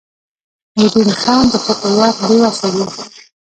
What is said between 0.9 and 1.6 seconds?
انسان د